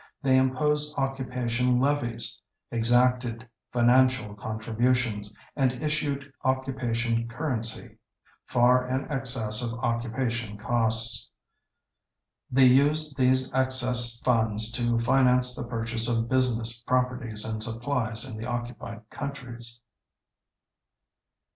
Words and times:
They 0.23 0.35
imposed 0.35 0.95
occupation 0.97 1.79
levies, 1.79 2.41
exacted 2.71 3.47
financial 3.71 4.33
contributions, 4.33 5.31
and 5.55 5.73
issued 5.73 6.33
occupation 6.43 7.27
currency, 7.27 7.97
far 8.47 8.87
in 8.87 9.07
excess 9.11 9.61
of 9.61 9.77
occupation 9.77 10.57
costs. 10.57 11.29
They 12.49 12.65
used 12.65 13.15
these 13.15 13.53
excess 13.53 14.19
funds 14.25 14.71
to 14.71 14.97
finance 14.97 15.55
the 15.55 15.67
purchase 15.67 16.09
of 16.09 16.27
business 16.27 16.81
properties 16.81 17.45
and 17.45 17.61
supplies 17.61 18.27
in 18.27 18.39
the 18.39 18.47
occupied 18.47 19.07
countries. 19.11 19.81